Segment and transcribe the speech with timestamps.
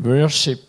[0.00, 0.60] Worship.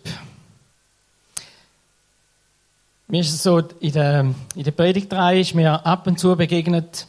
[3.06, 7.06] Mir ist es so, in der, in der Predigtreihe ist mir ab und zu begegnet,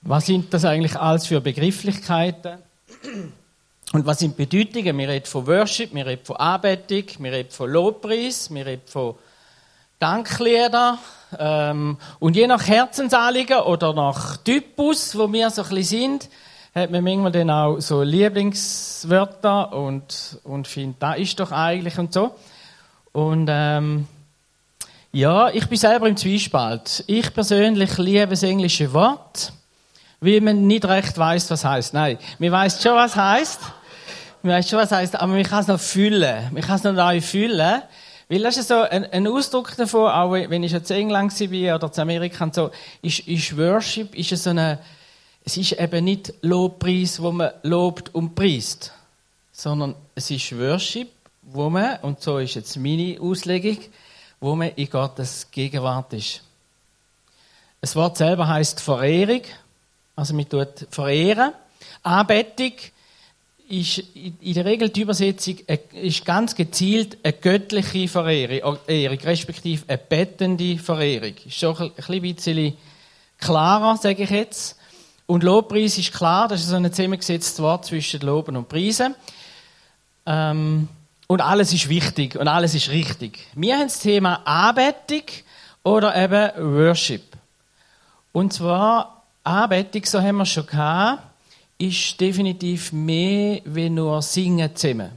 [0.00, 2.56] was sind das eigentlich alles für Begrifflichkeiten
[3.92, 4.96] und was sind Bedeutungen.
[4.96, 9.14] Wir reden von Worship, wir reden von Anbetung, wir reden von Lobpreis, wir reden von
[9.98, 10.98] Danklieder
[11.38, 16.28] ähm, und je nach Herzensanliegen oder nach Typus, wo wir so ein bisschen sind,
[16.74, 22.12] hat man manchmal dann auch so Lieblingswörter und, und findet, da ist doch eigentlich und
[22.12, 22.34] so.
[23.12, 24.06] Und ähm,
[25.12, 27.04] ja, ich bin selber im Zwiespalt.
[27.06, 29.52] Ich persönlich liebe das englische Wort,
[30.20, 31.92] weil man nicht recht weiß, was heißt.
[31.92, 33.60] Nein, man weiß schon, was heißt.
[34.42, 36.48] Man weiß schon, was heißt, aber man kann es noch füllen.
[36.52, 37.82] Man kann es noch neu füllen.
[38.30, 41.74] Weil das ist so ein, ein Ausdruck davon, auch wenn ich jetzt in England war
[41.74, 42.70] oder in Amerika und so,
[43.02, 44.78] ist, ist Worship, ist so eine,
[45.44, 48.92] es ist eben nicht Lobpreis, wo man lobt und preist,
[49.52, 51.08] sondern es ist Worship,
[51.42, 53.78] wo man, und so ist jetzt meine Auslegung,
[54.40, 56.42] wo man in Gottes Gegenwart ist.
[57.80, 59.42] Das Wort selber heißt Verehrung,
[60.14, 61.52] also man tut verehren.
[62.02, 62.72] Anbetung
[63.68, 65.58] ist in der Regel die Übersetzung
[65.92, 71.34] ist ganz gezielt eine göttliche Verehrung, respektive eine bettende Verehrung.
[71.44, 72.76] Ist schon ein bisschen
[73.38, 74.76] klarer, sage ich jetzt.
[75.32, 79.14] Und Lobpreis ist klar, das ist so ein zusammengesetztes Wort zwischen Loben und Preisen.
[80.26, 80.90] Ähm,
[81.26, 83.38] und alles ist wichtig und alles ist richtig.
[83.54, 85.22] Wir haben das Thema Anbetung
[85.84, 87.22] oder eben Worship.
[88.32, 91.22] Und zwar Anbetung, so haben wir schon gehabt,
[91.78, 95.12] ist definitiv mehr wie nur Singen zusammen.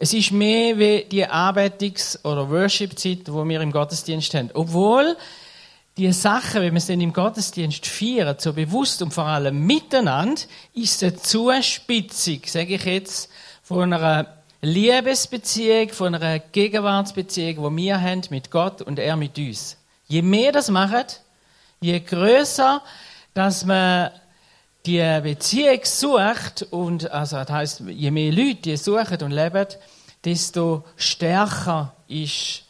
[0.00, 4.50] Es ist mehr wie die Anbetungs- oder Worship-Zeit, die wir im Gottesdienst haben.
[4.54, 5.16] Obwohl
[5.96, 10.42] die Sachen, wenn wir es dann im Gottesdienst feiern, so bewusst und vor allem miteinander,
[10.74, 13.30] ist eine Zuspitzung, sage ich jetzt,
[13.62, 14.26] von einer
[14.60, 19.78] Liebesbeziehung, von einer Gegenwartsbeziehung, die wir haben mit Gott und er mit uns.
[20.06, 21.22] Je mehr das macht,
[21.80, 22.82] je größer,
[23.32, 24.10] dass man
[24.84, 29.66] die Beziehung sucht und also das heißt, je mehr Leute die suchen und leben,
[30.24, 32.65] desto stärker ist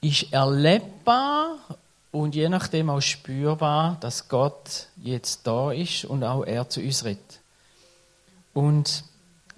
[0.00, 1.56] ist erlebbar
[2.10, 7.04] und je nachdem auch spürbar, dass Gott jetzt da ist und auch er zu uns
[7.04, 7.40] redet.
[8.54, 9.04] Und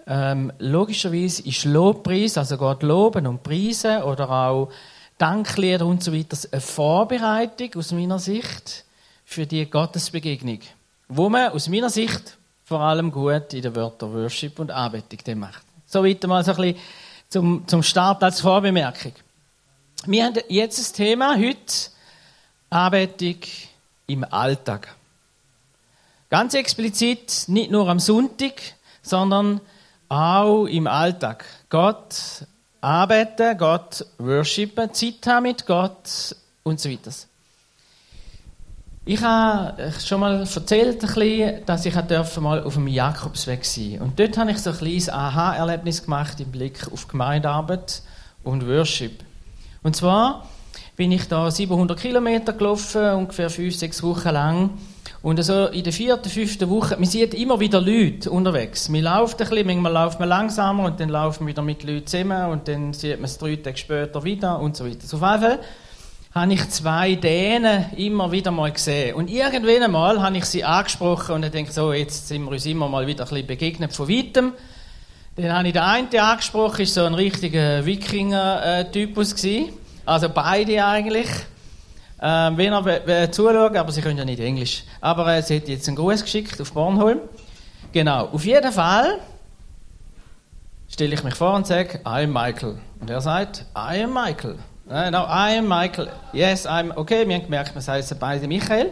[0.07, 4.71] ähm, logischerweise ist Lobpreis, also Gott loben und preisen oder auch
[5.19, 8.85] Danklieder und so weiter, eine Vorbereitung aus meiner Sicht
[9.25, 10.61] für die Gottesbegegnung,
[11.09, 15.63] wo man aus meiner Sicht vor allem gut in den Wörtern Worship und Anbetung macht.
[15.87, 16.77] So weiter mal so ein bisschen
[17.29, 19.13] zum, zum Start als Vorbemerkung.
[20.07, 21.91] Wir haben jetzt das Thema heute
[22.71, 23.37] Anbetung
[24.07, 24.95] im Alltag.
[26.31, 28.63] Ganz explizit nicht nur am Sonntag,
[29.03, 29.61] sondern
[30.09, 31.45] auch im Alltag.
[31.69, 32.47] Gott
[32.81, 37.11] arbeiten, Gott worshipen, Zeit haben mit Gott und so weiter.
[39.05, 41.03] Ich habe schon mal erzählt,
[41.69, 41.95] dass ich
[42.39, 46.51] mal auf dem Jakobsweg sein Und dort habe ich so ein kleines Aha-Erlebnis gemacht im
[46.51, 48.03] Blick auf Gemeindearbeit
[48.45, 49.25] und Worship.
[49.83, 50.47] Und zwar
[50.97, 54.71] bin ich da 700 Kilometer gelaufen, ungefähr fünf, sechs Wochen lang.
[55.23, 58.89] Und so in der vierten, fünften Woche, man sieht immer wieder Leute unterwegs.
[58.89, 62.07] Man läuft ein bisschen, manchmal läuft man langsamer und dann laufen wir wieder mit Leuten
[62.07, 65.07] zusammen und dann sieht man es drei Tage später wieder und so weiter.
[65.07, 65.61] So auf jeden Fall
[66.33, 69.15] habe ich zwei Dänen immer wieder mal gesehen.
[69.15, 72.67] Und irgendwann einmal habe ich sie angesprochen und ich denke so, jetzt sind wir uns
[72.67, 74.53] immer mal wieder ein bisschen begegnet von weitem.
[75.37, 79.73] Dann habe ich den einen angesprochen, ist so ein richtiger Wikinger-Typus gewesen.
[80.05, 81.29] Also beide eigentlich.
[82.23, 84.85] Ähm, wenn er zuschaut, aber sie können ja nicht Englisch.
[85.01, 87.21] Aber äh, sie hat jetzt einen Gruß geschickt auf Bornholm.
[87.93, 88.27] Genau.
[88.27, 89.21] Auf jeden Fall
[90.89, 92.79] stelle ich mich vor und sage, I am Michael.
[93.01, 94.59] Und er sagt, I am Michael.
[94.87, 96.09] Uh, no, I am Michael.
[96.33, 98.91] Yes, I'm, okay, wir haben gemerkt, wir heißen beide Michael.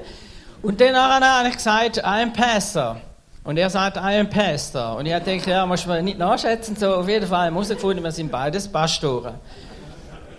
[0.63, 3.01] Und dann habe ich gesagt, I am Pastor.
[3.49, 4.97] Und er sagt, I am Pastor.
[4.97, 6.77] Und ich denke, ja, muss man nicht nachschätzen.
[6.77, 9.37] So, auf jeden Fall herausgefunden, wir sind beides Pastoren.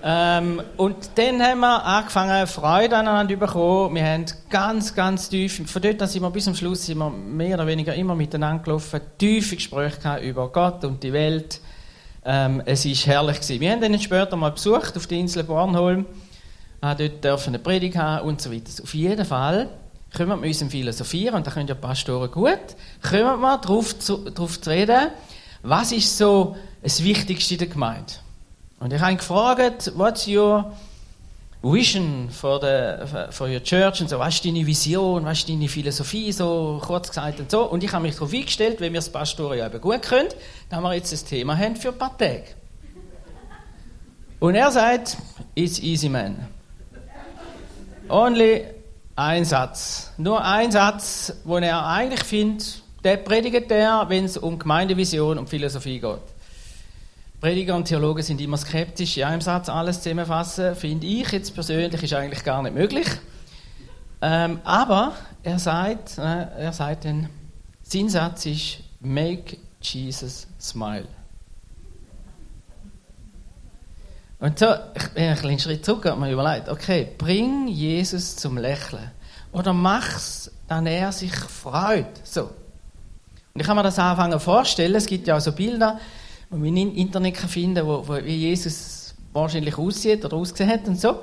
[0.04, 3.96] Ähm, und dann haben wir angefangen, Freude aneinander zu bekommen.
[3.96, 7.56] Wir haben ganz, ganz tief, von dort sind wir bis zum Schluss sind wir mehr
[7.56, 11.62] oder weniger immer miteinander gelaufen, tiefe Gespräche über Gott und die Welt.
[12.24, 13.60] Ähm, es war herrlich gewesen.
[13.60, 16.06] Wir haben ihn später mal besucht auf der Insel Bornholm,
[16.80, 18.84] dort dürfen eine Predigt haben und so weiter.
[18.84, 19.68] Auf jeden Fall
[20.16, 22.60] kommen wir mit unserem Philosophieren, und da können ja Pastoren gut,
[23.02, 25.10] kommen wir darauf zu, darauf zu reden,
[25.62, 28.14] was ist so das Wichtigste in der Gemeinde?
[28.80, 30.74] Und ich habe ihn gefragt, what's your
[31.62, 35.68] Vision for, the, for your church und so, was ist deine Vision, was ist deine
[35.68, 37.64] Philosophie, so kurz gesagt und so.
[37.66, 40.30] Und ich habe mich darauf eingestellt, wenn wir das Pastoria eben gut können,
[40.70, 42.46] dann wir jetzt das Thema haben für ein paar Tage.
[44.40, 45.18] Und er sagt,
[45.56, 46.48] it's easy man.
[48.08, 48.64] Only
[49.20, 50.14] ein Satz.
[50.18, 55.50] Nur ein Satz, wo er eigentlich findet, der predigt er, wenn es um Gemeindevision und
[55.50, 56.20] Philosophie geht.
[57.42, 62.02] Prediger und Theologen sind immer skeptisch, ja im Satz alles zusammenfassen, finde ich jetzt persönlich
[62.02, 63.08] ist eigentlich gar nicht möglich.
[64.22, 65.14] Ähm, aber
[65.44, 67.30] er sagt, äh, er sagt dann,
[67.82, 71.08] sein Satz ist Make Jesus smile.
[74.40, 78.58] Und so, ich bin einen kleinen Schritt zurück und mir überlegt, okay, bring Jesus zum
[78.58, 79.12] Lächeln.
[79.52, 82.06] Oder mach's, dann er sich freut.
[82.24, 82.44] So.
[82.44, 86.00] Und ich kann mir das anfangen vorstellen, es gibt ja auch so Bilder,
[86.52, 91.00] die man im Internet finden kann, wo, wie Jesus wahrscheinlich aussieht oder ausgesehen hat und
[91.00, 91.20] so.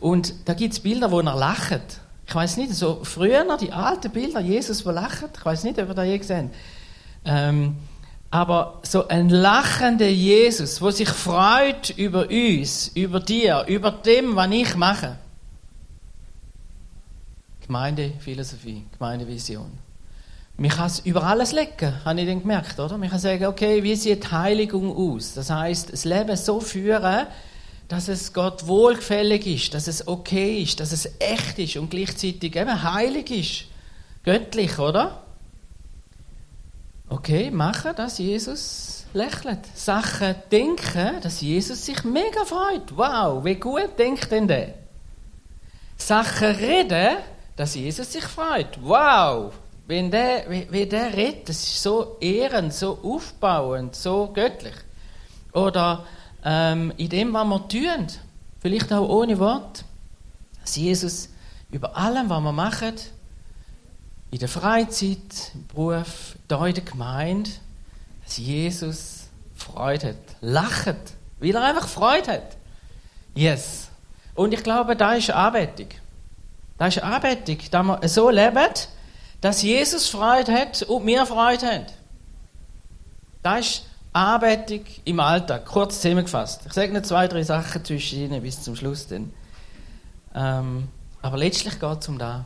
[0.00, 2.00] Und da gibt es Bilder, wo er lacht.
[2.26, 5.30] Ich weiß nicht, so früher die alten Bilder, Jesus, der lacht.
[5.36, 6.50] Ich weiß nicht, ob ihr das je gesehen
[7.24, 7.76] ähm,
[8.30, 14.50] aber so ein lachender Jesus, der sich freut über uns, über dir, über dem, was
[14.50, 15.18] ich mache.
[17.66, 19.70] Gemeindephilosophie, Gemeindevision.
[20.56, 22.98] Man kann es über alles legen, habe ich dann gemerkt, oder?
[22.98, 25.34] Man kann sagen, okay, wie sieht Heiligung aus?
[25.34, 27.26] Das heißt, das Leben so führen,
[27.88, 32.54] dass es Gott wohlgefällig ist, dass es okay ist, dass es echt ist und gleichzeitig
[32.54, 33.64] eben heilig ist.
[34.22, 35.22] Göttlich, oder?
[37.12, 39.66] Okay, machen, dass Jesus lächelt.
[39.74, 42.96] Sachen denken, dass Jesus sich mega freut.
[42.96, 44.74] Wow, wie gut denkt denn der?
[45.96, 47.16] Sachen reden,
[47.56, 48.78] dass Jesus sich freut.
[48.80, 49.52] Wow,
[49.88, 54.76] wenn der, wie der redet, das ist so ehrend, so aufbauend, so göttlich.
[55.52, 56.06] Oder
[56.44, 58.06] ähm, in dem, was wir tun,
[58.60, 59.84] vielleicht auch ohne Wort,
[60.60, 61.28] dass Jesus
[61.72, 62.94] über allem, was wir machen,
[64.30, 67.50] in der Freizeit, im Beruf, da in der Gemeinde,
[68.24, 70.96] dass Jesus Freude hat, lacht,
[71.40, 72.56] weil er einfach Freude hat.
[73.34, 73.88] Yes.
[74.34, 75.88] Und ich glaube, da ist Anbetung.
[76.78, 78.74] Da ist Anbetung, dass wir so leben,
[79.40, 81.86] dass Jesus Freude hat und wir Freude haben.
[83.42, 86.62] Das ist Anbetung im Alltag, kurz zusammengefasst.
[86.66, 89.06] Ich sage noch zwei, drei Sachen zwischen ihnen bis zum Schluss.
[89.08, 89.32] Dann.
[90.34, 90.88] Ähm,
[91.22, 92.42] aber letztlich geht es um das.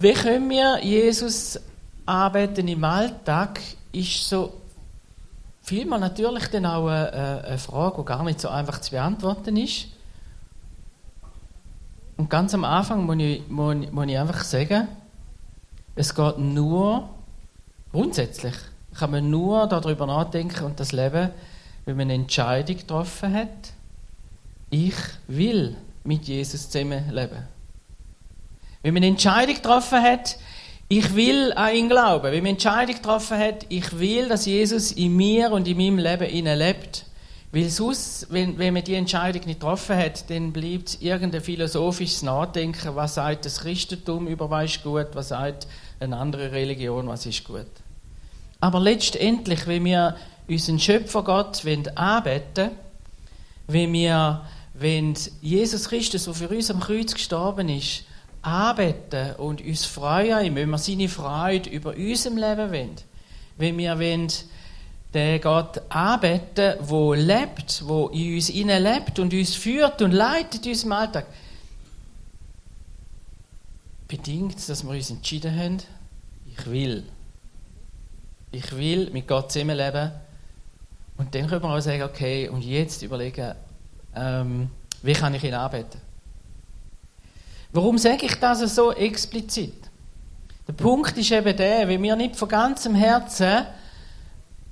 [0.00, 1.60] Wie können wir Jesus
[2.06, 3.60] arbeiten im Alltag,
[3.92, 4.54] ist so
[5.60, 9.88] vielmal natürlich dann auch eine, eine Frage, die gar nicht so einfach zu beantworten ist.
[12.16, 14.88] Und ganz am Anfang muss ich, muss, muss ich einfach sagen,
[15.94, 17.06] es geht nur,
[17.92, 18.54] grundsätzlich,
[18.98, 21.28] kann man nur darüber nachdenken und das Leben,
[21.84, 23.74] wenn man eine Entscheidung getroffen hat,
[24.70, 24.94] ich
[25.28, 27.59] will mit Jesus zusammenleben.
[28.82, 30.38] Wenn man eine Entscheidung getroffen hat,
[30.88, 32.24] ich will an ihn glauben.
[32.24, 35.98] Wenn man eine Entscheidung getroffen hat, ich will, dass Jesus in mir und in meinem
[35.98, 37.04] Leben lebt,
[37.52, 42.94] weil sonst, wenn, wenn man die Entscheidung nicht getroffen hat, dann bleibt irgendein philosophisches Nachdenken,
[42.94, 45.66] was sagt das Christentum über was ist gut, was sagt
[45.98, 47.66] eine andere Religion, was ist gut.
[48.60, 50.16] Aber letztendlich, wenn wir
[50.48, 51.62] unseren Schöpfergott
[51.94, 52.70] anbeten
[53.66, 54.42] wenn wir
[54.74, 58.04] wenn Jesus Christus, der für uns am Kreuz gestorben ist,
[58.42, 62.96] anbeten und uns freuen, wenn wir seine Freude über unserem Leben wollen,
[63.58, 64.28] wenn wir wollen,
[65.12, 70.72] den Gott anbeten, wo lebt, wo in uns lebt und uns führt und leitet in
[70.72, 71.26] unserem Alltag.
[74.06, 75.78] Bedingt, dass wir uns entschieden haben,
[76.46, 77.04] ich will.
[78.52, 80.12] Ich will mit Gott zusammenleben.
[81.16, 83.54] Und dann können wir auch sagen, okay, und jetzt überlegen,
[84.14, 84.70] ähm,
[85.02, 86.00] wie kann ich ihn anbeten?
[87.72, 89.74] Warum sage ich das so explizit?
[90.66, 93.66] Der Punkt ist eben der, wenn wir nicht von ganzem Herzen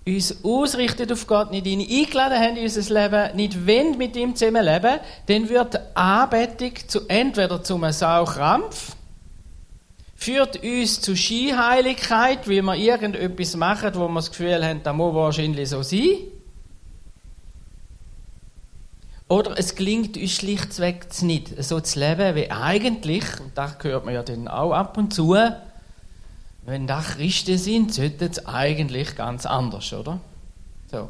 [0.06, 4.34] uns ausrichten auf Gott, nicht ihn eingeladen haben in unser Leben, nicht wollen mit ihm
[4.34, 8.96] zusammenleben, dann wird Anbetung zu, entweder zum Saukrampf,
[10.16, 15.14] führt uns zu Skiheiligkeit, weil wir irgendetwas machen, wo wir das Gefühl haben, das muss
[15.14, 16.16] wahrscheinlich so sein.
[19.28, 24.14] Oder es gelingt uns schlichtweg nicht, so zu leben, wie eigentlich, und das hört man
[24.14, 25.36] ja dann auch ab und zu,
[26.64, 30.20] wenn da Christen sind, sollte es eigentlich ganz anders, oder?
[30.90, 31.08] So.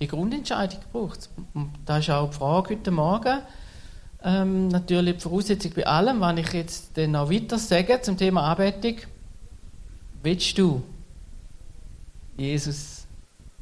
[0.00, 1.30] Die Grundentscheidung braucht es.
[1.54, 3.38] Und das ist auch die Frage heute Morgen.
[4.22, 8.52] Ähm, natürlich die Voraussetzung bei allem, was ich jetzt dann noch weiter sage zum Thema
[8.52, 8.96] Anbetung.
[10.22, 10.82] Willst du
[12.36, 13.06] Jesus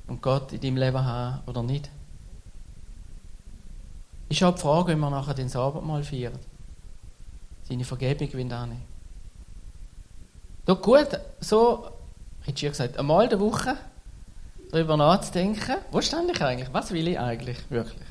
[0.09, 1.89] und Gott in deinem Leben haben oder nicht?
[4.41, 6.39] Ist auch die Frage, wenn wir nachher den Sabbatmahl feiern.
[7.69, 8.83] Seine Vergebung will annehmen.
[10.67, 11.09] Doch gut,
[11.41, 11.89] so,
[12.43, 13.77] hättest ja gesagt, einmal in der Woche
[14.71, 16.69] darüber nachzudenken, wo stand ich eigentlich?
[16.73, 18.09] Was will ich eigentlich wirklich?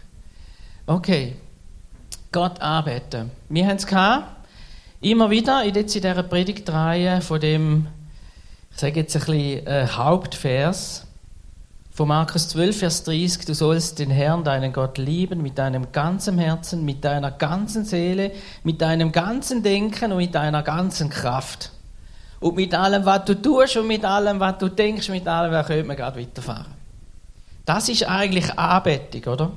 [0.86, 1.36] Okay,
[2.32, 3.32] Gott anbeten.
[3.50, 3.88] Wir haben es
[5.02, 7.88] immer wieder in dieser Predigtreihe von dem,
[8.72, 11.06] ich sage jetzt ein bisschen äh, Hauptvers,
[11.94, 16.40] von Markus 12, Vers 30, du sollst den Herrn, deinen Gott, lieben mit deinem ganzen
[16.40, 18.32] Herzen, mit deiner ganzen Seele,
[18.64, 21.72] mit deinem ganzen Denken und mit deiner ganzen Kraft.
[22.40, 25.68] Und mit allem, was du tust und mit allem, was du denkst, mit allem, was
[25.68, 26.74] könnte man gerade weiterfahren.
[27.64, 29.52] Das ist eigentlich Anbetung, oder?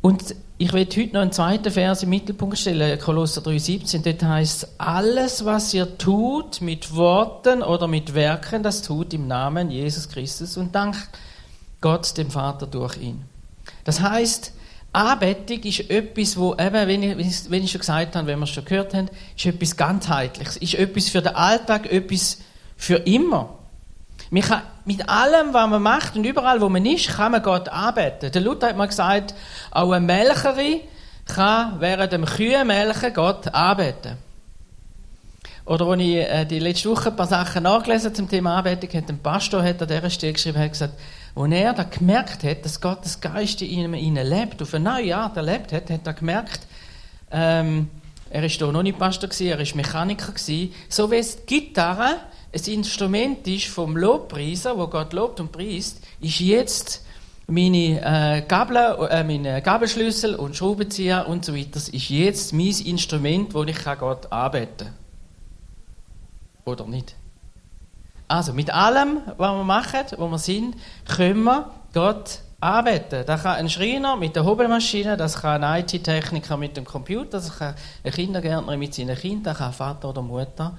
[0.00, 4.02] Und ich werde heute noch einen zweiten Vers im Mittelpunkt stellen, Kolosser 3,17.
[4.04, 9.70] Dort heißt alles, was ihr tut, mit Worten oder mit Werken, das tut im Namen
[9.70, 11.08] Jesus Christus und dankt
[11.80, 13.22] Gott, dem Vater, durch ihn.
[13.82, 14.52] Das heißt,
[14.92, 18.50] Anbetung ist etwas, wo eben, wenn ich, wenn ich schon gesagt habe, wenn wir es
[18.50, 22.38] schon gehört haben, ist etwas ganzheitliches, ist etwas für den Alltag, etwas
[22.76, 23.58] für immer.
[24.34, 27.68] Man kann mit allem, was man macht und überall, wo man ist, kann man Gott
[27.68, 28.32] anbeten.
[28.32, 29.32] Der Luther hat mal gesagt,
[29.70, 30.80] auch eine Melcherin
[31.24, 34.16] kann während dem Kühenmelken Gott anbeten.
[35.66, 39.08] Oder als ich äh, die letzte Woche ein paar Sachen nachgelesen zum Thema Anbetung, hat
[39.08, 40.94] ein Pastor hat an dieser Stelle geschrieben, hat gesagt,
[41.36, 45.36] als er da gemerkt hat, dass Gottes Geist in ihm lebt, auf eine neue Art
[45.36, 46.66] erlebt hat, hat er gemerkt,
[47.30, 47.88] ähm,
[48.30, 51.60] er war da noch nicht Pastor gewesen, er war Mechaniker gewesen, so wie es die
[51.60, 52.16] Gitarre
[52.54, 57.04] ein Instrument ist vom Lobpreiser, wo Gott lobt und preist, ist jetzt
[57.46, 58.76] meine, äh, Gabel,
[59.10, 61.70] äh, meine Gabelschlüssel und Schraubenzieher und so weiter.
[61.72, 64.94] Das ist jetzt mein Instrument, wo ich Gott anbeten kann.
[66.64, 67.16] Oder nicht?
[68.28, 73.24] Also, mit allem, was wir machen, wo wir sind, können wir Gott anbeten.
[73.26, 77.58] Das kann ein Schreiner mit der Hobelmaschine, das kann ein IT-Techniker mit dem Computer, das
[77.58, 80.78] kann ein Kindergärtner mit seinen Kindern, das kann Vater oder Mutter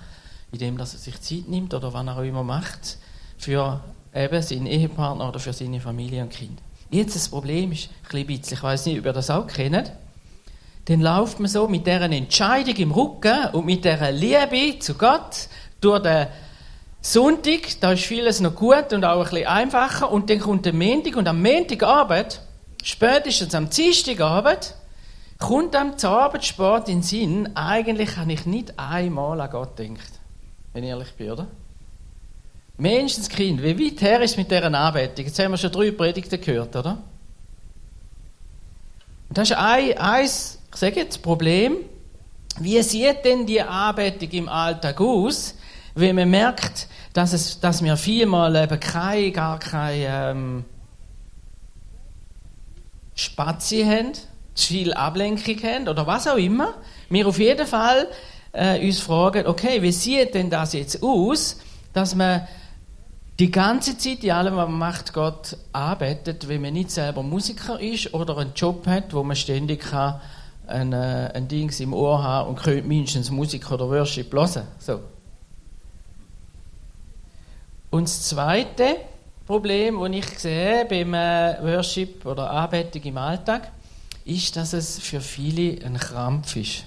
[0.52, 2.98] indem dass er sich Zeit nimmt oder was er auch immer macht
[3.38, 3.82] für
[4.14, 6.60] eben seinen Ehepartner oder für seine Familie und Kind.
[6.90, 9.92] Jetzt das Problem ist ein bisschen, ich weiß nicht, ob ihr das auch kennt,
[10.86, 15.50] dann läuft man so mit dieser Entscheidung im Rücken und mit dieser Liebe zu Gott
[15.82, 16.28] durch den
[17.02, 20.74] Sonntag, da ist vieles noch gut und auch ein bisschen einfacher und dann kommt der
[20.74, 22.42] Montag und am Montagabend,
[22.84, 24.76] spätestens am Dienstagabend,
[25.40, 30.15] kommt am Abendsport in den Sinn, eigentlich habe ich nicht einmal an Gott gedacht
[30.76, 31.48] wenn ich ehrlich bin, oder?
[32.78, 35.26] Menschenskind, wie weit her ist mit dieser Anbetung?
[35.26, 36.98] Jetzt haben wir schon drei Predigten gehört, oder?
[39.30, 41.78] Und das ist ein, ein ich sage jetzt, Problem.
[42.60, 45.56] Wie sieht denn die Anbetung im Alltag aus,
[45.94, 50.66] wenn man merkt, dass, es, dass wir vielmal eben keine, gar keine ähm,
[53.16, 54.12] Spazi haben,
[54.54, 56.74] zu viel Ablenkung haben oder was auch immer.
[57.10, 58.10] Wir auf jeden Fall
[58.56, 61.58] äh, uns fragen, okay, wie sieht denn das jetzt aus,
[61.94, 62.48] dass man
[63.38, 67.80] die ganze Zeit in allem, was man macht, Gott arbeitet, wenn man nicht selber Musiker
[67.80, 70.22] ist oder einen Job hat, wo man ständig kann
[70.68, 74.64] ein, äh, ein Dings im Ohr haben und könnte mindestens Musik oder Worship hören.
[74.80, 75.02] So.
[77.90, 78.98] Und das zweite
[79.46, 83.72] Problem, das ich sehe beim äh, Worship oder Anbetung im Alltag,
[84.24, 86.86] ist, dass es für viele ein Krampf ist.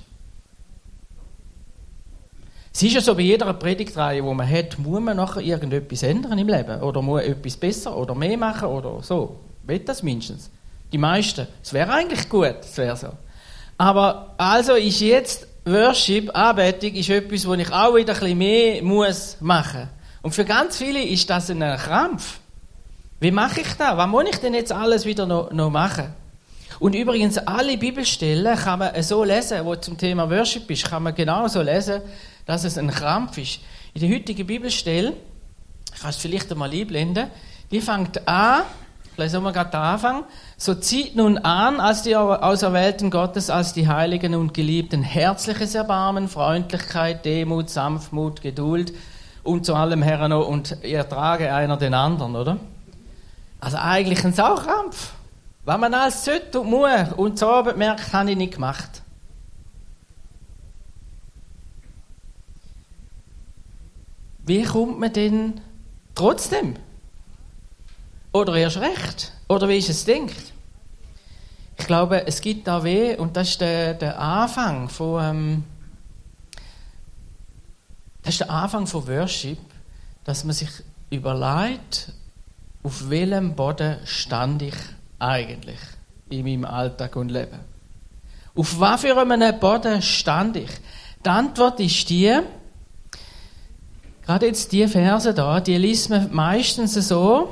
[2.78, 6.38] Es ist ja so, bei jeder Predigtreihe, die man hat, muss man nachher irgendetwas ändern
[6.38, 6.80] im Leben.
[6.80, 9.40] Oder muss etwas besser oder mehr machen oder so.
[9.64, 10.48] Will das mindestens.
[10.92, 11.48] Die meisten.
[11.60, 13.08] Es wäre eigentlich gut, es wäre so.
[13.78, 18.80] Aber also ist jetzt Worship, Anbetung, ist etwas, wo ich auch wieder ein bisschen mehr
[18.84, 19.88] muss machen.
[20.22, 22.38] Und für ganz viele ist das ein Krampf.
[23.18, 23.96] Wie mache ich das?
[23.96, 26.14] Was muss ich denn jetzt alles wieder noch, noch machen?
[26.78, 31.12] Und übrigens, alle Bibelstellen kann man so lesen, wo zum Thema Worship ist, kann man
[31.12, 32.02] genauso lesen,
[32.48, 33.60] dass es ein Krampf ist.
[33.92, 35.12] In der heutigen Bibelstelle,
[35.94, 37.26] ich kann es vielleicht einmal einblenden,
[37.70, 38.62] die fängt an,
[39.12, 40.24] ich lese mal gerade den Anfang,
[40.56, 46.26] so zieht nun an, als die Auserwählten Gottes, als die Heiligen und Geliebten, herzliches Erbarmen,
[46.26, 48.94] Freundlichkeit, Demut, Sanftmut, Geduld
[49.42, 52.56] und zu allem Herren und ihr trage einer den anderen, oder?
[53.60, 55.10] Also eigentlich ein Saukrampf.
[55.66, 58.97] Was man alles sollte und muss und so merkt, habe ich nicht gemacht.
[64.48, 65.60] Wie kommt man denn
[66.14, 66.74] trotzdem?
[68.32, 69.32] Oder erst recht?
[69.46, 70.54] Oder wie ist es denkt?
[71.76, 75.64] Ich glaube, es gibt da weh, und das ist der, der Anfang von, ähm,
[78.22, 79.58] das ist der Anfang von Worship,
[80.24, 80.70] dass man sich
[81.10, 82.12] überlegt,
[82.82, 84.76] auf welchem Boden stand ich
[85.18, 85.78] eigentlich?
[86.30, 87.60] in meinem Alltag und Leben?
[88.54, 90.70] Auf was für einem Boden stand ich?
[91.24, 92.40] Die Antwort ist die,
[94.28, 97.48] gerade jetzt die Verse da, die liest man meistens so,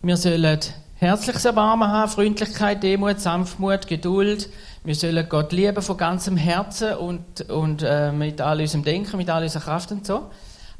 [0.00, 0.60] wir sollen
[0.94, 4.48] herzliches Erbarmen haben, Freundlichkeit, Demut, Sanftmut, Geduld.
[4.84, 9.28] Wir sollen Gott lieben von ganzem Herzen und, und äh, mit all unserem Denken, mit
[9.28, 10.30] all unserer Kraft und so.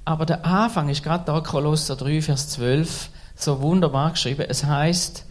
[0.05, 4.47] Aber der Anfang ist gerade da, Kolosser 3, Vers 12, so wunderbar geschrieben.
[4.49, 5.25] Es heißt,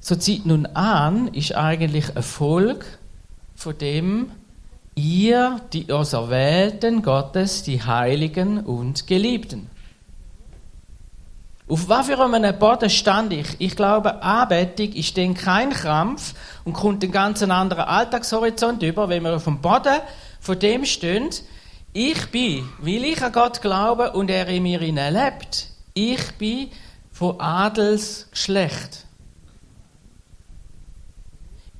[0.00, 2.86] so zieht nun an, ist eigentlich Volk
[3.56, 4.30] von dem,
[4.98, 9.70] ihr, die Auserwählten Gottes, die Heiligen und Geliebten.
[11.68, 13.46] Auf was für einem Boden stand ich?
[13.58, 19.22] Ich glaube, Anbetung ist dann kein Krampf und kommt einen ganz anderen Alltagshorizont über, wenn
[19.22, 20.00] wir auf dem Boden
[20.40, 21.28] von dem stehen.
[21.92, 26.68] Ich bin, weil ich an Gott glaube und er in mir lebt, ich bin
[27.12, 29.04] von Adelsgeschlecht.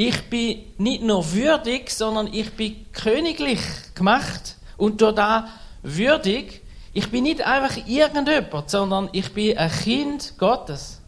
[0.00, 3.60] Ich bin nicht nur würdig, sondern ich bin königlich
[3.96, 4.56] gemacht.
[4.76, 5.44] Und durch das
[5.82, 6.62] würdig,
[6.92, 11.00] ich bin nicht einfach irgendjemand, sondern ich bin ein Kind Gottes.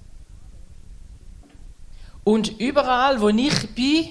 [2.25, 4.09] Und überall, wo ich bin,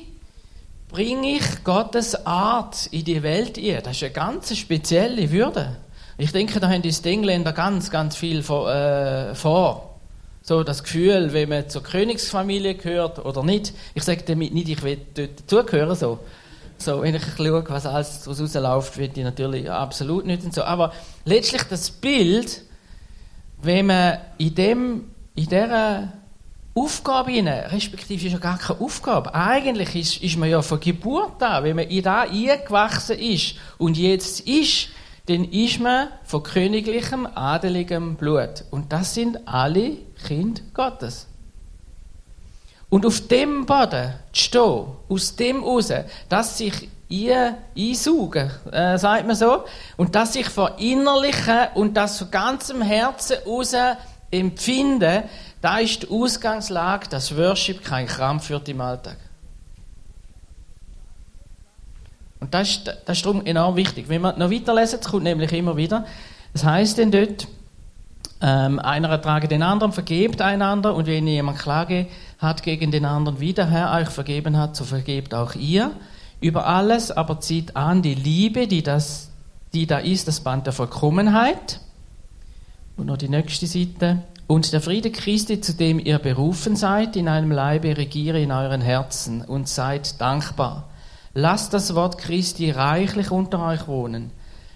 [0.87, 3.83] bringe ich Gottes Art in die Welt ein.
[3.83, 5.75] Das ist eine ganz spezielle Würde.
[6.17, 8.73] Ich denke, da haben die Engländer ganz, ganz viel vor.
[8.73, 9.88] Äh, vor
[10.49, 13.71] so das Gefühl, wenn man zur Königsfamilie gehört oder nicht.
[13.93, 16.19] Ich sage damit nicht, ich will dort dazugehören, so.
[16.79, 20.63] So, wenn ich schaue, was alles daraus rausläuft, will ich natürlich absolut nicht und so.
[20.63, 20.91] Aber
[21.23, 22.63] letztlich das Bild,
[23.61, 25.03] wenn man in dem,
[25.35, 26.13] in dieser
[26.73, 29.35] Aufgabe hinein, respektive ist ja gar keine Aufgabe.
[29.35, 33.97] Eigentlich ist, ist man ja von Geburt an, wenn man in da eingewachsen ist und
[33.97, 34.87] jetzt ist,
[35.29, 38.63] dann ist man von königlichem, adeligem Blut.
[38.71, 41.27] Und das sind alle Kinder Gottes.
[42.89, 45.93] Und auf dem Boden zu stehen, aus dem raus,
[46.29, 49.65] dass sich ihr einsaugen, äh, sagt man so,
[49.97, 53.75] und dass sich verinnerlichen und das von ganzem Herzen raus
[54.31, 55.23] empfinden,
[55.61, 59.17] da ist die Ausgangslage, dass Worship kein Krampf wird im Alltag.
[62.39, 64.07] Und das ist, das ist darum enorm wichtig.
[64.07, 66.05] Wenn wir noch weiterlesen, es kommt nämlich immer wieder,
[66.53, 67.47] es heißt denn dort,
[68.41, 73.39] ähm, einer ertrage den anderen, vergebt einander und wenn jemand Klage hat gegen den anderen,
[73.39, 75.91] wie der Herr euch vergeben hat, so vergebt auch ihr.
[76.39, 79.29] Über alles aber zieht an die Liebe, die, das,
[79.73, 81.81] die da ist, das Band der Vollkommenheit.
[82.95, 84.23] Und noch die nächste Seite.
[84.47, 88.81] Und der Friede Christi, zu dem ihr berufen seid, in einem Leibe regiere in euren
[88.81, 90.87] Herzen und seid dankbar.
[91.41, 94.31] Lasst das Wort Christi reichlich unter euch wohnen.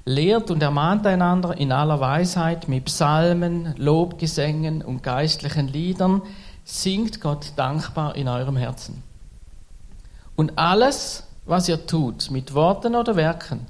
[0.06, 6.22] Lehrt und ermahnt einander in aller Weisheit mit Psalmen, Lobgesängen und geistlichen Liedern.
[6.64, 9.04] Singt Gott dankbar in eurem Herzen.
[10.38, 13.68] Und alles, was ihr tut, mit Worten oder Werken,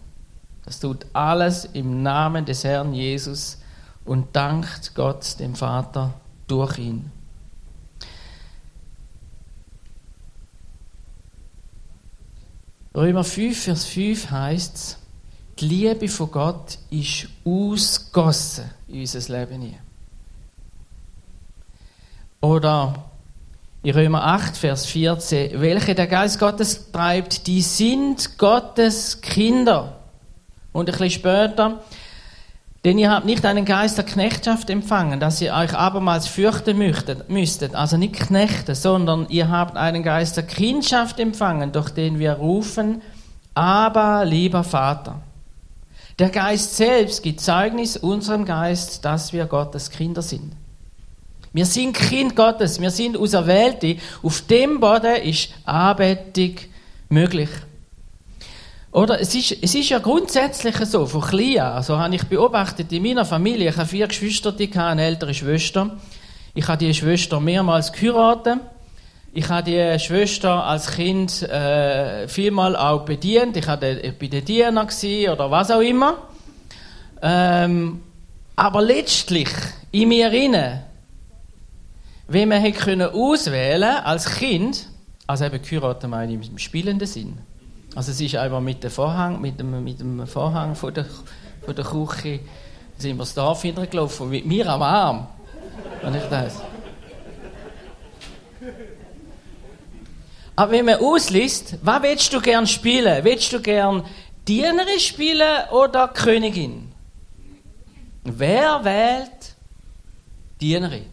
[0.64, 3.58] das tut alles im Namen des Herrn Jesus
[4.06, 6.14] und dankt Gott dem Vater
[6.46, 7.12] durch ihn.
[12.96, 14.98] Römer 5, Vers 5 heißt es,
[15.60, 19.76] die Liebe von Gott ist ausgossen in unser Leben.
[22.40, 23.06] Oder
[23.82, 30.00] in Römer 8, Vers 14, welche der Geist Gottes treibt, die sind Gottes Kinder.
[30.72, 31.82] Und ein bisschen später,
[32.86, 37.76] denn ihr habt nicht einen Geist der Knechtschaft empfangen, dass ihr euch abermals fürchten müsstet.
[37.76, 43.02] Also nicht Knechte, sondern ihr habt einen Geist der Kindschaft empfangen, durch den wir rufen,
[43.54, 45.22] aber lieber Vater.
[46.20, 50.54] Der Geist selbst gibt Zeugnis unserem Geist, dass wir Gottes Kinder sind.
[51.54, 53.98] Wir sind Kind Gottes, wir sind Auserwählte.
[54.22, 56.56] Auf dem Boden ist Anbetung
[57.10, 57.50] möglich.
[58.94, 62.92] Oder es ist, es ist ja grundsätzlich so, von klein an, also habe ich beobachtet
[62.92, 65.98] in meiner Familie, ich habe vier Geschwister, ich habe eine ältere Schwester.
[66.54, 68.60] Ich habe die Schwester mehrmals geheiratet.
[69.34, 73.58] Ich habe die Schwester als Kind äh, vielmal auch bedient.
[73.58, 76.18] Ich war bei den Dienern oder was auch immer.
[77.24, 78.04] Ähm,
[78.56, 79.50] aber letztlich,
[79.92, 80.84] in mir inne,
[82.28, 84.88] wenn man hätte können auswählen als Kind,
[85.26, 87.40] also eben geheiratet meine ich im spielenden Sinn,
[87.96, 91.06] also es ist einfach mit dem Vorhang, mit dem, mit dem Vorhang von der,
[91.66, 92.40] von der Küche
[92.98, 95.28] sind wir das Dorf gelaufen, mit mir am Arm.
[96.02, 96.62] Wenn ich das.
[100.56, 103.24] Aber wenn man ausliest, was willst du gern spielen?
[103.24, 104.06] Willst du gern
[104.48, 106.92] Dienerin spielen oder Königin?
[108.24, 109.56] Wer wählt
[110.62, 111.06] Dienerin?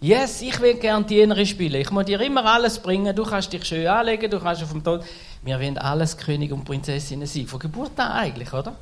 [0.00, 1.80] Yes, ich will gerne Dienerin spielen.
[1.80, 3.14] Ich muss dir immer alles bringen.
[3.16, 5.02] Du kannst dich schön anlegen, du kannst auf dem Tod.
[5.42, 7.46] Wir wollen alles König und Prinzessinnen sein.
[7.46, 8.74] Von Geburt an eigentlich, oder?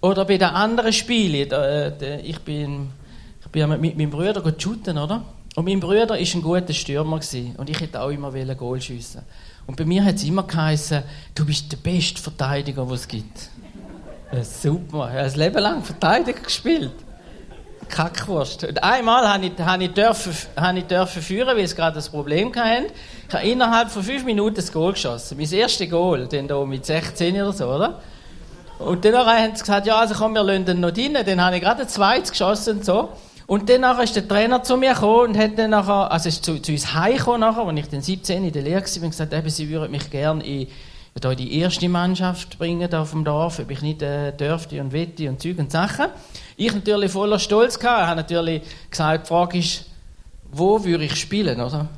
[0.00, 1.50] Oder bei den anderen Spielen.
[1.50, 2.90] Äh, ich bin,
[3.40, 5.24] ich bin mit meinem Bruder shooten, oder?
[5.54, 7.20] Und mein Bruder war ein guter Stürmer.
[7.56, 9.22] Und ich hätte auch immer Goal schiessen
[9.66, 11.02] Und bei mir hat es immer geheißen,
[11.34, 13.50] du bist der beste Verteidiger, den es gibt.
[14.32, 15.08] Ja, super.
[15.10, 16.92] Ich habe ein Leben lang Verteidiger gespielt.
[17.94, 18.64] Kackwurst.
[18.64, 22.08] Und einmal habe ich, habe ich, dürfen, habe ich dürfen führen, weil es gerade das
[22.08, 22.86] Problem hatte.
[23.28, 25.38] Ich habe innerhalb von fünf Minuten das Goal geschossen.
[25.38, 28.00] Mein erstes Goal, dann da mit 16 oder so, oder?
[28.78, 31.16] Und dann haben sie gesagt, ja, also komm, wir lassen noch rein.
[31.24, 33.10] Dann habe ich gerade ein zweites geschossen und so.
[33.46, 36.60] Und dann ist der Trainer zu mir gekommen und hat dann nachher, also ist zu,
[36.60, 39.50] zu uns heimgekommen nachher, als ich dann 17 in der Lehre war, und gesagt, eben,
[39.50, 40.66] sie würden mich gerne in,
[41.22, 44.92] in die erste Mannschaft bringen, da auf dem Dorf, ob ich nicht äh, dürfte und
[44.92, 46.06] wette und Zeug und Sachen.
[46.56, 49.86] Ich natürlich voller Stolz gehabt, habe natürlich gesagt, die Frage ist,
[50.50, 51.88] wo würde ich spielen, oder?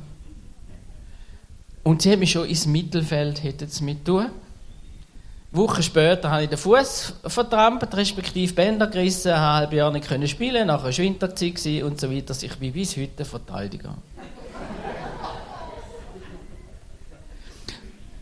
[1.83, 3.41] Und sie hat mich schon ins Mittelfeld
[3.81, 4.27] mit tun.
[5.51, 10.27] Wochen später habe ich den Fuß vertrampelt, respektive Bänder gerissen, ein halbes Jahr nicht können
[10.27, 12.35] spielen, nachher war Winterzeit und so weiter.
[12.41, 13.95] Ich bin bis heute Verteidiger.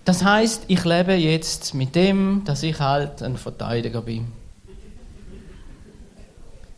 [0.05, 4.27] Das heißt, ich lebe jetzt mit dem, dass ich halt ein Verteidiger bin.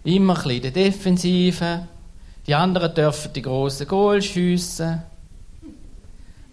[0.06, 1.88] Immer ein bisschen in der Defensive.
[2.48, 5.04] Die anderen dürfen die grossen Goal schiessen.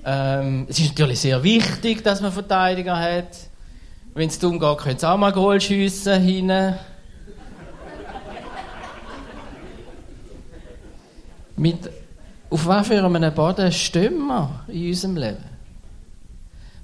[0.05, 3.29] Ähm, es ist natürlich sehr wichtig, dass man Verteidiger hat.
[4.13, 6.75] Wenn es darum geht, könnt ihr auch mal Goal schiessen hinten.
[11.57, 11.89] Mit,
[12.51, 15.54] auf was für einem Boden stehen wir in unserem Leben?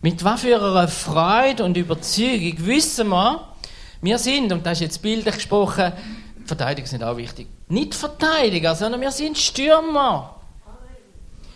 [0.02, 3.46] Mit was für einer Freude und Überzeugung wissen wir,
[4.00, 5.92] wir sind, und das ist jetzt bildlich gesprochen,
[6.46, 10.36] Verteidiger sind auch wichtig, nicht Verteidiger, sondern wir sind Stürmer.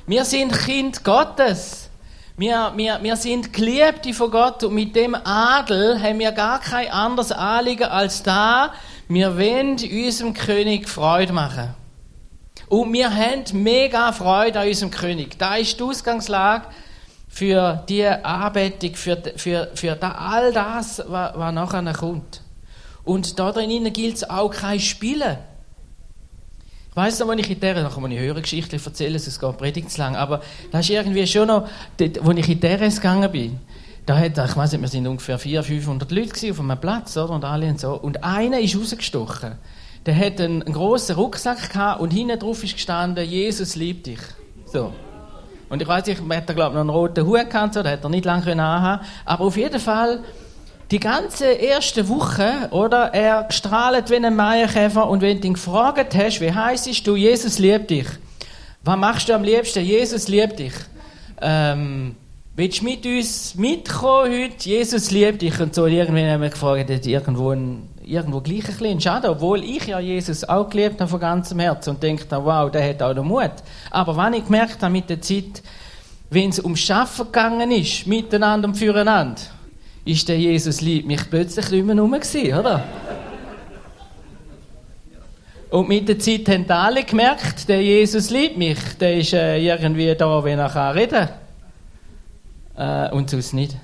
[0.06, 1.88] Wir sind Kind Gottes.
[2.36, 6.90] Wir, wir, wir sind Geliebte von Gott und mit dem Adel haben wir gar kein
[6.90, 8.74] anderes Anliegen als da,
[9.08, 11.74] wir wollen unserem König Freude machen.
[12.68, 15.38] Und wir haben mega Freude an unserem König.
[15.38, 16.66] Da ist die Ausgangslage
[17.34, 22.42] für die Anbetung, für, für, für da, all das, was, was nachher kommt.
[23.02, 25.38] Und da drinnen gilt es auch kein Spielen.
[26.90, 29.58] Ich weiss noch, wenn ich in der, kann man eine höhere Geschichte erzählen, es geht
[29.58, 31.66] predigt zu lang, aber das ist irgendwie schon noch,
[31.98, 33.58] als ich in der gegangen bin,
[34.06, 37.34] da hat, ich weiss nicht, wir sind ungefähr 400, 500 Leute auf einem Platz, oder,
[37.34, 39.56] und alle und so, und einer ist rausgestochen.
[40.06, 44.20] Der hat einen, einen grossen Rucksack gehabt und hinten drauf ist gestanden, Jesus liebt dich.
[44.66, 44.92] So.
[45.74, 48.04] Und ich weiß nicht, hat da, glaube ich, noch einen roten Hut gehabt, da hat
[48.04, 50.20] er nicht lange anhaben Aber auf jeden Fall,
[50.92, 56.14] die ganze erste Woche, oder, er strahlt wie ein Meierkäfer und wenn du ihn gefragt
[56.14, 58.06] hast, wie heißt du, Jesus liebt dich.
[58.84, 59.82] Was machst du am liebsten?
[59.82, 60.74] Jesus liebt dich.
[61.42, 62.14] Ähm,
[62.54, 64.68] willst du mit uns mitkommen heute?
[64.68, 65.58] Jesus liebt dich.
[65.58, 69.62] Und so irgendwann haben wir gefragt, hat irgendwo, ein, irgendwo gleich ein bisschen schade, obwohl
[69.62, 73.14] ich ja Jesus auch geliebt habe von ganzem Herzen und denke, wow, der hat auch
[73.14, 73.52] den Mut.
[73.90, 75.62] Aber wenn ich gemerkt habe mit der Zeit,
[76.30, 79.40] wenn es ums Schaffen gegangen ist, miteinander und füreinander,
[80.04, 82.82] ist der Jesus liebt mich plötzlich nicht mehr gewesen, oder?
[85.70, 88.78] Und mit der Zeit haben alle gemerkt, der Jesus liebt mich.
[89.00, 91.28] Der ist äh, irgendwie da, wenn er reden
[92.76, 93.10] kann.
[93.10, 93.76] Äh, und sonst nicht.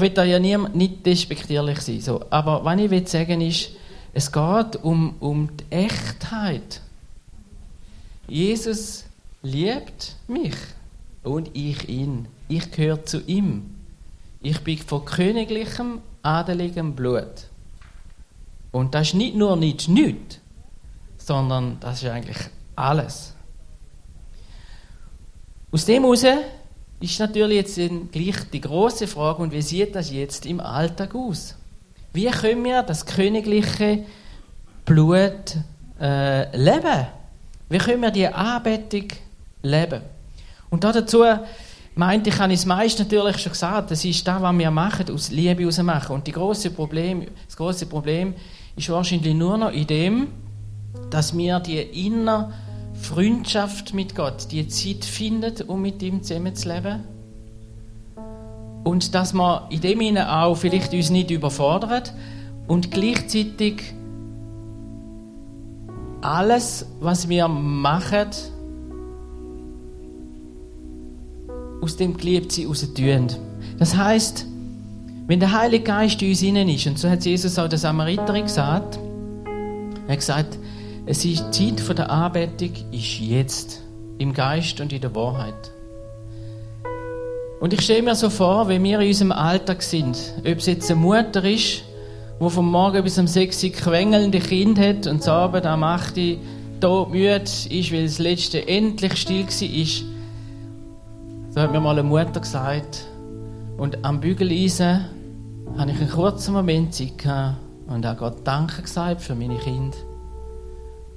[0.00, 2.00] Ich will da ja nie, nicht despektierlich sein.
[2.00, 2.24] So.
[2.30, 3.72] Aber was ich will sagen ist,
[4.14, 6.80] es geht um, um die Echtheit.
[8.26, 9.04] Jesus
[9.42, 10.54] liebt mich
[11.22, 12.28] und ich ihn.
[12.48, 13.74] Ich gehöre zu ihm.
[14.40, 17.48] Ich bin von königlichem, adeligem Blut.
[18.72, 20.38] Und das ist nicht nur nicht nichts,
[21.18, 22.38] sondern das ist eigentlich
[22.74, 23.34] alles.
[25.70, 26.24] Aus dem heraus
[27.00, 27.80] ist natürlich jetzt
[28.12, 31.54] gleich die große Frage, und wie sieht das jetzt im Alltag aus?
[32.12, 34.04] Wie können wir das königliche
[34.84, 35.56] Blut
[36.00, 37.06] äh, leben?
[37.68, 39.08] Wie können wir die Anbetung
[39.62, 40.02] leben?
[40.68, 41.24] Und dazu
[41.94, 45.10] meinte ich, habe ich es meist natürlich schon gesagt, das ist das, was wir machen,
[45.10, 46.16] aus Liebe heraus machen.
[46.16, 48.34] Und die grosse Problem, das große Problem
[48.76, 50.28] ist wahrscheinlich nur noch in dem,
[51.10, 52.52] dass wir die innere
[53.00, 57.04] Freundschaft mit Gott, die Zeit finden, um mit ihm zusammenzuleben.
[58.84, 62.04] Und dass wir in dem Sinne auch vielleicht uns nicht überfordern
[62.66, 63.94] und gleichzeitig
[66.20, 68.28] alles, was wir machen,
[71.80, 73.28] aus dem Geliebtsein raus tun.
[73.78, 74.46] Das heißt,
[75.26, 78.44] wenn der Heilige Geist in uns innen ist, und so hat Jesus auch der Samariterin
[78.44, 78.98] gesagt,
[80.06, 80.58] er hat gesagt,
[81.10, 83.82] Es ist die Zeit der Anbetung ist jetzt.
[84.18, 85.72] Im Geist und in der Wahrheit.
[87.58, 90.88] Und ich stelle mir so vor, wenn wir in unserem Alltag sind, ob es jetzt
[90.88, 91.82] eine Mutter ist,
[92.40, 96.16] die vom Morgen bis um 6 Uhr quengelnde Kind hat und am Abend am 8
[96.16, 96.36] Uhr
[96.80, 100.06] tot müde ist, weil das letzte endlich still war.
[101.50, 103.04] So hat mir mal eine Mutter gesagt.
[103.78, 105.06] Und am Bügeleisen
[105.76, 107.56] hatte ich einen kurzen Moment Zeit gehabt
[107.88, 109.96] und habe Gott Danke gesagt für meine Kinder.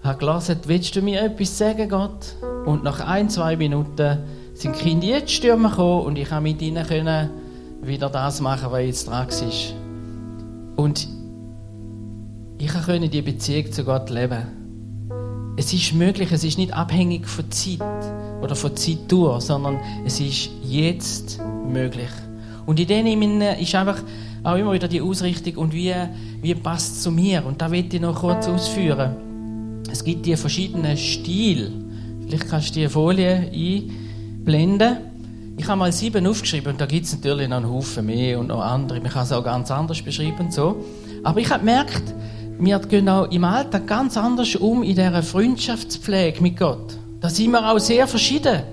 [0.03, 2.35] Habe gelesen, willst du mir etwas sagen, Gott?
[2.65, 4.17] Und nach ein, zwei Minuten
[4.53, 7.29] sind die Kinder jetzt stürmen gekommen und ich konnte mit ihnen können
[7.81, 10.83] wieder das machen, was jetzt dran war.
[10.83, 11.07] Und
[12.57, 15.53] ich konnte die Beziehung zu Gott leben.
[15.55, 17.79] Es ist möglich, es ist nicht abhängig von Zeit
[18.41, 22.09] oder von Zeitdauer, sondern es ist jetzt möglich.
[22.65, 24.01] Und in dem ist einfach
[24.43, 25.93] auch immer wieder die Ausrichtung und wie,
[26.41, 27.45] wie passt es zu mir.
[27.45, 29.32] Und da will ich noch kurz ausführen.
[29.93, 31.71] Es gibt die verschiedenen Stile.
[32.25, 34.97] Vielleicht kannst du die Folie einblenden.
[35.55, 38.47] Ich habe mal sieben aufgeschrieben und da gibt es natürlich noch einen Haufen mehr und
[38.47, 38.99] noch andere.
[38.99, 40.49] Man kann es auch ganz anders beschreiben.
[40.49, 40.83] So.
[41.23, 42.01] Aber ich habe gemerkt,
[42.57, 46.97] wir gehen auch im Alltag ganz anders um in dieser Freundschaftspflege mit Gott.
[47.21, 48.63] Da sind wir auch sehr verschieden.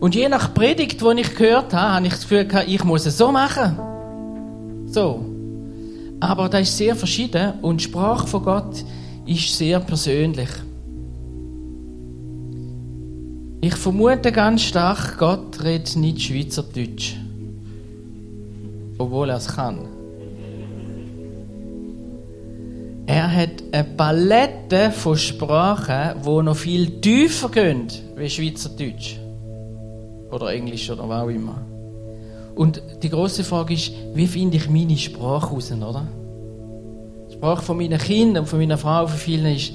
[0.00, 3.04] Und je nach Predigt, die ich gehört habe, habe ich das Gefühl gehabt, ich muss
[3.04, 3.78] es so machen.
[4.86, 5.26] So.
[6.20, 8.82] Aber das ist sehr verschieden und die Sprache von Gott
[9.26, 10.50] ist sehr persönlich.
[13.60, 17.14] Ich vermute ganz stark, Gott redet nicht Schweizerdeutsch.
[18.98, 19.78] Obwohl er es kann.
[23.06, 29.16] Er hat eine Palette von Sprachen, die noch viel tiefer gehen wie Schweizerdeutsch.
[30.30, 31.60] Oder Englisch oder was auch immer.
[32.54, 36.06] Und die große Frage ist, wie finde ich meine Sprache raus, oder?
[37.34, 39.72] Die Sprache von meinen Kindern und von meiner Frau, von vielen ist,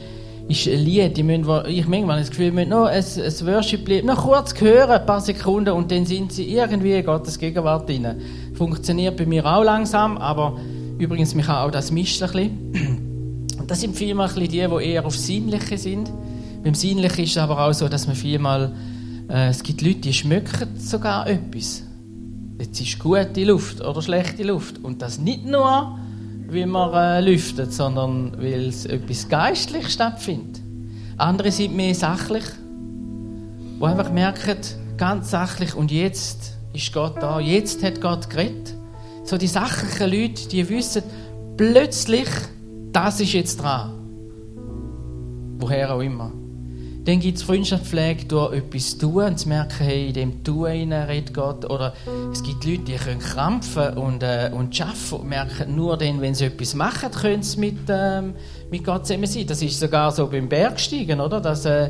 [0.48, 1.18] ist ein Lied.
[1.18, 5.06] Die müssen, ich manchmal das Gefühl, müssen noch ein, ein Worship-Lied noch kurz hören, ein
[5.06, 8.08] paar Sekunden, und dann sind sie irgendwie in Gottes Gegenwart drin.
[8.54, 10.58] Funktioniert bei mir auch langsam, aber
[10.98, 13.06] übrigens, mich auch das mischt ein bisschen.
[13.68, 16.10] Das sind vielmal die, die eher auf Sinnliche sind.
[16.64, 18.72] Beim Sinnlichen ist es aber auch so, dass man vielmal,
[19.30, 21.84] äh, es gibt Leute, die schmücken sogar etwas.
[22.58, 24.84] Jetzt ist gute Luft oder schlechte Luft.
[24.84, 26.00] Und das nicht nur,
[26.52, 30.62] wie man äh, lüftet, sondern weil es etwas geistlich stattfindet.
[31.18, 32.44] Andere sind mehr sachlich,
[33.80, 34.58] die einfach merken,
[34.98, 38.76] ganz sachlich, und jetzt ist Gott da, jetzt hat Gott geredet.
[39.24, 41.04] So die sachlichen Leute, die wissen
[41.58, 42.28] plötzlich,
[42.92, 43.94] das ist jetzt dran.
[45.60, 46.32] Woher auch immer.
[47.10, 51.34] Dann gibt es Freundschaftspflege durch etwas tun und zu merken, hey, in dem Tun redet
[51.34, 51.68] Gott.
[51.68, 51.96] Oder
[52.32, 56.36] es gibt Leute, die können krampfen und, äh, und arbeiten und merken nur dann, wenn
[56.36, 58.36] sie etwas machen, können sie mit, ähm,
[58.70, 59.48] mit Gott zusammen sein.
[59.48, 61.42] Das ist sogar so beim Bergsteigen, oder?
[61.42, 61.90] Das, äh,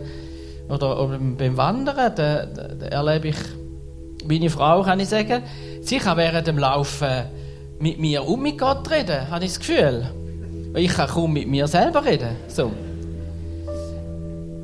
[0.69, 3.37] oder, beim Wandern, da, da erlebe ich
[4.25, 5.43] meine Frau, kann ich sagen,
[5.81, 7.25] sie kann während dem Laufen
[7.77, 10.09] mit mir und mit Gott reden, habe ich das Gefühl.
[10.75, 12.37] Ich kann kaum mit mir selber reden.
[12.47, 12.71] So.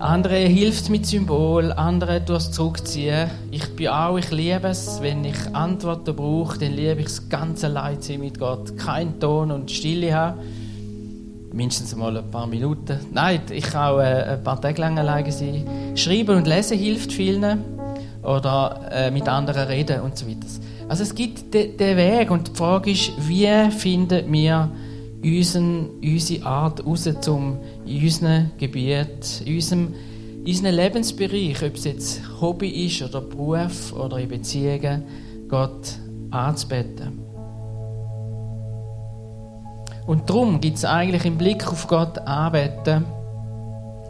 [0.06, 3.28] Andere hilft mit Symbol, andere durchs Zurückziehen.
[3.50, 7.70] Ich bin auch, ich liebe es, wenn ich Antworten brauche, dann liebe ich das ganze
[7.70, 8.78] Leid mit Gott.
[8.78, 10.42] Kein Ton und Stille haben.
[11.52, 13.00] Mindestens mal ein paar Minuten.
[13.14, 15.66] Nein, ich kann auch äh, ein paar Tage lang alleine sein.
[15.96, 17.64] Schreiben und lesen hilft vielen.
[18.22, 20.46] Oder äh, mit anderen reden und so weiter.
[20.88, 24.70] Also es gibt den Weg und die Frage ist, wie finden wir
[25.24, 29.94] unseren, unsere Art raus, um in unserem Gebiet, in unserem,
[30.44, 35.04] in unserem Lebensbereich, ob es jetzt Hobby ist oder Beruf oder in Beziehungen,
[35.48, 36.00] Gott
[36.32, 37.20] anzubeten.
[40.08, 43.06] Und darum gibt es eigentlich im Blick auf Gott anbeten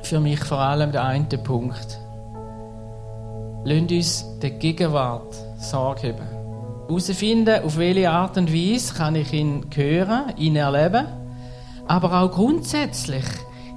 [0.05, 1.99] für mich vor allem den einen Punkt.
[3.63, 6.35] Lasst uns der Gegenwart Sorge haben
[6.87, 11.07] herausfinden, auf welche Art und Weise kann ich ihn hören, ihn erleben,
[11.87, 13.25] aber auch grundsätzlich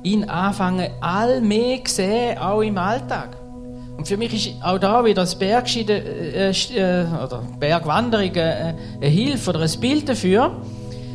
[0.02, 3.36] ihn anfangen, all mehr sehen, auch im Alltag.
[3.96, 9.06] Und für mich ist auch da wieder das Bergschieden, äh, äh, oder Bergwanderung äh, eine
[9.06, 10.62] Hilfe oder ein Bild dafür.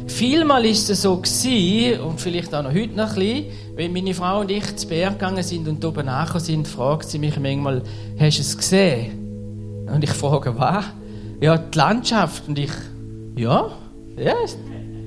[0.08, 4.14] Vielmal ist es so gewesen, und vielleicht auch noch heute noch ein bisschen, wenn meine
[4.14, 7.84] Frau und ich zu Berg gegangen sind und oben nachher sind, fragt sie mich manchmal,
[8.20, 9.88] hast du es gesehen?
[9.88, 10.86] Und ich frage, was?
[11.44, 12.48] ja, die Landschaft.
[12.48, 12.72] Und ich,
[13.36, 13.70] ja,
[14.16, 14.58] ja, es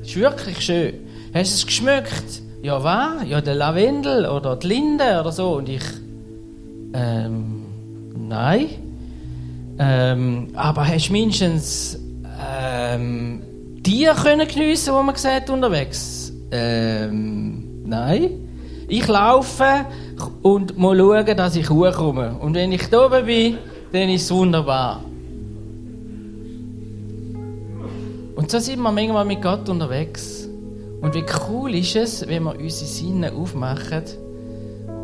[0.02, 0.94] ist wirklich schön.
[1.32, 2.42] Hast du es geschmückt?
[2.62, 3.28] Ja, was?
[3.28, 5.56] Ja, der Lavendel oder die Linde oder so.
[5.56, 5.84] Und ich,
[6.94, 7.64] ähm,
[8.16, 8.68] nein.
[9.78, 13.42] Ähm, aber hast du mindestens ähm,
[13.82, 16.32] Tiere können geniessen, die man sieht unterwegs?
[16.50, 18.30] Ähm, nein.
[18.88, 19.84] Ich laufe
[20.42, 22.36] und muss schauen, dass ich hochkomme.
[22.40, 23.58] Und wenn ich da oben bin,
[23.92, 25.02] dann ist es wunderbar.
[28.36, 30.35] Und so sind wir manchmal mit Gott unterwegs.
[31.06, 34.02] Und wie cool ist es, wenn wir unsere Sinne aufmachen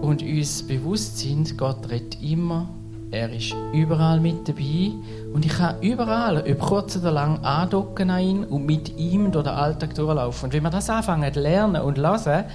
[0.01, 2.69] und uns bewusst sind, Gott redet immer,
[3.13, 4.91] er ist überall mit dabei
[5.33, 9.45] und ich kann überall, ob kurz oder lang, andocken an ihn und mit ihm durch
[9.45, 10.47] den Alltag durchlaufen.
[10.47, 12.47] Und wenn wir das anfangen zu lernen und lassen,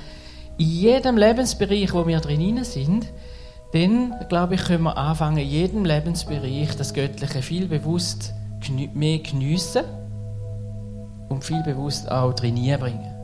[0.58, 3.06] in jedem Lebensbereich, wo wir drin sind,
[3.72, 8.34] dann, glaube ich, können wir anfangen, in jedem Lebensbereich das Göttliche viel bewusst
[8.94, 9.86] mehr geniessen
[11.30, 13.17] und viel bewusst auch trainieren bringen.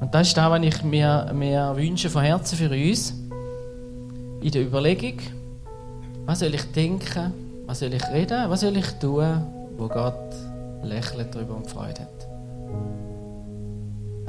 [0.00, 3.14] Und das ist das, was ich mir, mir wünsche von Herzen für uns.
[4.40, 5.18] In der Überlegung,
[6.24, 7.32] was soll ich denken,
[7.66, 9.42] was soll ich reden, was soll ich tun,
[9.76, 10.34] wo Gott
[10.82, 12.28] lächelt darüber und Freude hat.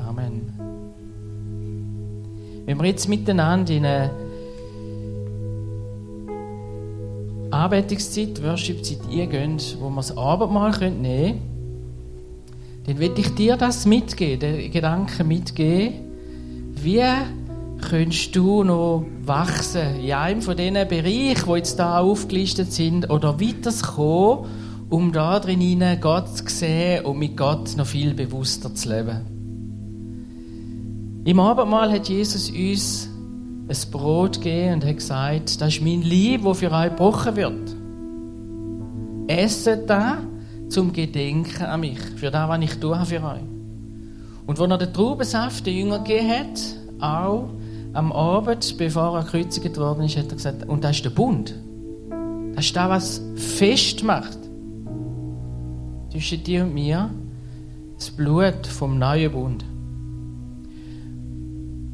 [0.05, 0.53] Amen.
[2.65, 4.11] Wenn wir jetzt miteinander in eine
[7.51, 11.50] Anbetungszeit, Worshipzeit eingehen, wo wir das Abendmahl nehmen können,
[12.85, 15.93] dann will ich dir das mitgeben, den Gedanken mitgeben,
[16.75, 17.03] wie
[17.81, 23.39] könntest du noch wachsen in einem von diesen Bereichen, die jetzt da aufgelistet sind, oder
[23.39, 24.45] weiterzukommen,
[24.89, 29.21] um da drin Gott zu sehen und mit Gott noch viel bewusster zu leben.
[31.23, 33.07] Im Abendmahl hat Jesus uns
[33.67, 37.75] ein Brot gegeben und hat gesagt, das ist mein Lieb, das für euch gebrochen wird.
[39.27, 40.17] Esset das
[40.71, 43.41] zum Gedenken an mich, für das, was ich tue für euch.
[44.47, 46.59] Und wo er den Traubensaft den Jünger gegeben hat,
[46.99, 47.49] auch
[47.93, 51.53] am Abend, bevor er gekreuzigt worden ist, hat er gesagt, und das ist der Bund.
[52.55, 54.37] Das ist das, was festmacht.
[56.11, 57.09] Zwischen dir und mir
[57.95, 59.65] das Blut vom neuen Bund.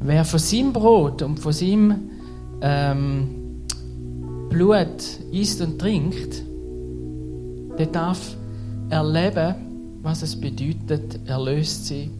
[0.00, 2.10] Wer von seinem Brot und von seinem
[2.60, 3.64] ähm,
[4.48, 6.42] Blut isst und trinkt,
[7.78, 8.37] der darf
[8.90, 9.54] erleben,
[10.02, 12.10] was es bedeutet, erlöst sein.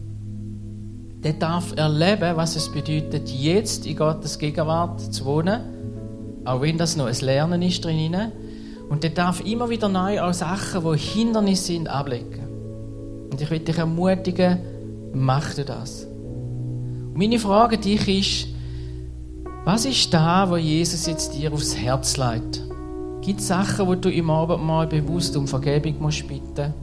[1.23, 5.61] Der darf erleben, was es bedeutet, jetzt in Gottes Gegenwart zu wohnen,
[6.45, 8.15] auch wenn das noch ein Lernen ist drin.
[8.89, 12.47] Und der darf immer wieder neu auch Sachen, die Hindernisse sind, ablegen.
[13.31, 14.59] Und ich will dich ermutigen,
[15.13, 16.05] mach du das.
[16.05, 18.47] Und meine Frage an dich ist,
[19.65, 22.68] was ist da, wo Jesus jetzt dir aufs Herz leitet?
[23.21, 26.73] Gibt es Sachen, wo du im Abendmahl bewusst um Vergebung musst bitten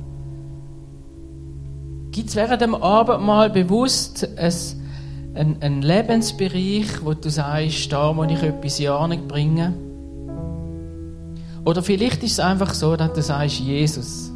[2.16, 4.26] Gibt es während dem Abendmahl bewusst
[5.34, 9.74] einen, einen Lebensbereich, wo du sagst, da muss ich etwas in Ordnung bringen?
[11.66, 14.32] Oder vielleicht ist es einfach so, dass du sagst, Jesus,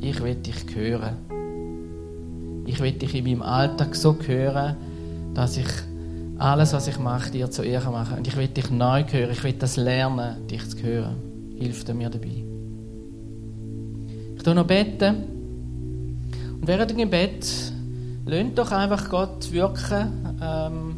[0.00, 1.16] ich will dich hören.
[2.66, 4.76] Ich will dich in meinem Alltag so hören,
[5.34, 5.66] dass ich
[6.40, 8.16] alles, was ich mache, dir zu Ehren mache.
[8.16, 9.30] Und ich will dich neu hören.
[9.30, 11.16] Ich will das lernen, dich zu hören.
[11.58, 12.44] Hilf mir dabei.
[14.36, 15.16] Ich tue noch beten.
[16.60, 17.46] Und während dem Gebet
[18.24, 20.38] lasst doch einfach Gott wirken.
[20.42, 20.96] Ähm,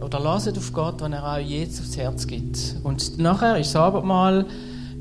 [0.00, 2.76] oder lasst auf Gott, wenn er auch jetzt aufs Herz gibt.
[2.82, 4.46] Und nachher ist das Abendmahl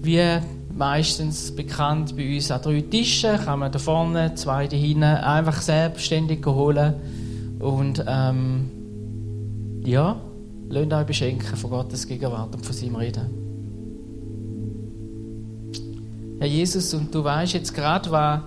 [0.01, 0.39] wie
[0.75, 3.37] meistens bekannt bei uns an drei Tischen.
[3.37, 6.95] Kann man da vorne, zwei da hinten einfach selbstständig holen.
[7.59, 8.71] Und ähm,
[9.89, 10.21] ja,
[10.69, 13.27] lasst euch beschenken von Gottes Gegenwart und von seinem Reden.
[16.39, 18.41] Herr Jesus, und du weißt jetzt gerade, was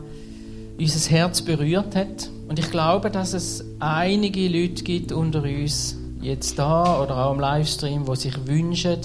[0.78, 2.31] unser Herz berührt hat.
[2.48, 7.40] Und ich glaube, dass es einige Leute gibt unter uns, jetzt da oder auch im
[7.40, 8.98] Livestream, die sich wünschen,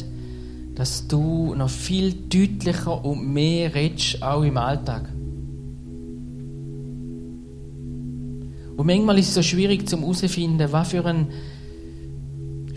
[0.76, 5.10] dass du noch viel deutlicher und mehr redest, auch im Alltag.
[8.78, 11.26] Und manchmal ist es so schwierig zum herauszufinden, was für eine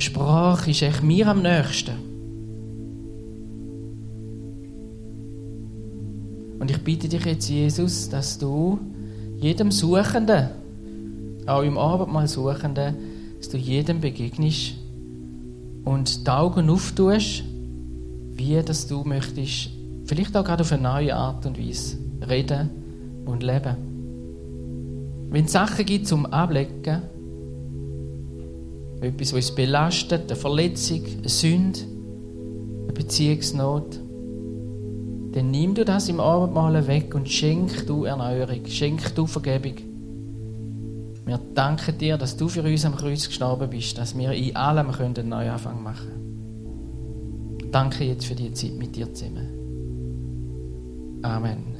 [0.02, 1.92] Sprache ist echt mir am nächsten.
[6.58, 8.78] Und ich bitte dich jetzt, Jesus, dass du
[9.36, 10.48] jedem Suchenden,
[11.46, 12.94] auch im Abendmahl Suchenden,
[13.38, 14.74] dass du jedem begegnest
[15.84, 17.42] und die Augen auftust,
[18.34, 19.70] wie dass du möchtest,
[20.04, 21.98] vielleicht auch gerade auf eine neue Art und Weise
[22.28, 22.70] reden
[23.26, 23.76] und leben.
[25.30, 27.02] Wenn es Sachen gibt zum Ablecken,
[29.00, 31.80] etwas, was uns belastet, eine Verletzung, eine Sünde,
[32.84, 34.00] eine Beziehungsnot,
[35.32, 39.74] dann nimm du das im Abendmahl weg und schenk du Erneuerung, schenk du Vergebung.
[41.24, 44.90] Wir danken dir, dass du für uns am Kreuz gestorben bist, dass wir in allem
[44.90, 47.70] einen Neuanfang machen können.
[47.70, 49.60] Danke jetzt für die Zeit mit dir zusammen.
[51.22, 51.79] Amen.